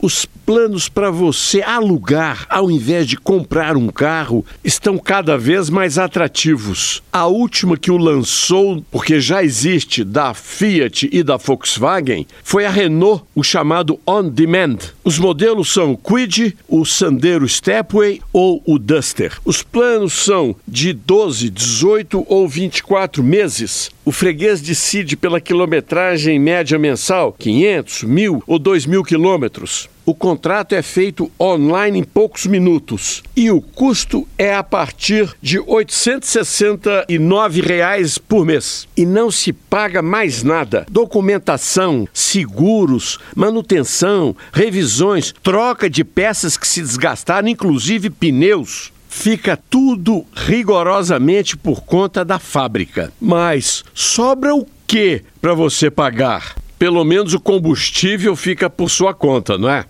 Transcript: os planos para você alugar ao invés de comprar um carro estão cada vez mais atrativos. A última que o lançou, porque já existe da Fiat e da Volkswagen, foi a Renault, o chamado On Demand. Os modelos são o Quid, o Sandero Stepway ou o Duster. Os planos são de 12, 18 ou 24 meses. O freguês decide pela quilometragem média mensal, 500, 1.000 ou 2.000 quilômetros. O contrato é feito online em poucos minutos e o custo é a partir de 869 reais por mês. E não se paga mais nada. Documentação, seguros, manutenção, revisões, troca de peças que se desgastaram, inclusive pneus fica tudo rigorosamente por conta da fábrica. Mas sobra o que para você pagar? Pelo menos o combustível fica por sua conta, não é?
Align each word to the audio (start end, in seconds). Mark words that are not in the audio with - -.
os 0.00 0.24
planos 0.24 0.88
para 0.88 1.10
você 1.10 1.60
alugar 1.60 2.46
ao 2.48 2.70
invés 2.70 3.06
de 3.06 3.16
comprar 3.16 3.76
um 3.76 3.88
carro 3.88 4.44
estão 4.64 4.96
cada 4.96 5.36
vez 5.36 5.68
mais 5.68 5.98
atrativos. 5.98 7.02
A 7.12 7.26
última 7.26 7.76
que 7.76 7.90
o 7.90 7.98
lançou, 7.98 8.82
porque 8.90 9.20
já 9.20 9.42
existe 9.42 10.02
da 10.02 10.32
Fiat 10.32 11.08
e 11.12 11.22
da 11.22 11.36
Volkswagen, 11.36 12.26
foi 12.42 12.64
a 12.64 12.70
Renault, 12.70 13.24
o 13.34 13.42
chamado 13.42 14.00
On 14.06 14.28
Demand. 14.28 14.78
Os 15.04 15.18
modelos 15.18 15.72
são 15.72 15.92
o 15.92 15.98
Quid, 15.98 16.56
o 16.66 16.84
Sandero 16.84 17.48
Stepway 17.48 18.22
ou 18.32 18.62
o 18.64 18.78
Duster. 18.78 19.38
Os 19.44 19.62
planos 19.62 20.14
são 20.14 20.56
de 20.66 20.92
12, 20.92 21.50
18 21.50 22.24
ou 22.26 22.48
24 22.48 23.22
meses. 23.22 23.90
O 24.04 24.12
freguês 24.12 24.62
decide 24.62 25.16
pela 25.16 25.40
quilometragem 25.40 26.38
média 26.38 26.78
mensal, 26.78 27.34
500, 27.38 28.04
1.000 28.04 28.42
ou 28.46 28.58
2.000 28.58 29.04
quilômetros. 29.04 29.87
O 30.08 30.14
contrato 30.14 30.74
é 30.74 30.80
feito 30.80 31.30
online 31.38 31.98
em 31.98 32.02
poucos 32.02 32.46
minutos 32.46 33.22
e 33.36 33.50
o 33.50 33.60
custo 33.60 34.26
é 34.38 34.54
a 34.54 34.62
partir 34.62 35.36
de 35.42 35.60
869 35.60 37.60
reais 37.60 38.16
por 38.16 38.46
mês. 38.46 38.88
E 38.96 39.04
não 39.04 39.30
se 39.30 39.52
paga 39.52 40.00
mais 40.00 40.42
nada. 40.42 40.86
Documentação, 40.88 42.08
seguros, 42.10 43.18
manutenção, 43.36 44.34
revisões, 44.50 45.34
troca 45.42 45.90
de 45.90 46.02
peças 46.02 46.56
que 46.56 46.66
se 46.66 46.80
desgastaram, 46.80 47.48
inclusive 47.48 48.08
pneus 48.08 48.90
fica 49.10 49.58
tudo 49.68 50.24
rigorosamente 50.34 51.54
por 51.54 51.82
conta 51.82 52.24
da 52.24 52.38
fábrica. 52.38 53.12
Mas 53.20 53.84
sobra 53.92 54.54
o 54.54 54.66
que 54.86 55.22
para 55.38 55.52
você 55.52 55.90
pagar? 55.90 56.56
Pelo 56.78 57.04
menos 57.04 57.34
o 57.34 57.40
combustível 57.40 58.34
fica 58.36 58.70
por 58.70 58.88
sua 58.88 59.12
conta, 59.12 59.58
não 59.58 59.68
é? 59.68 59.84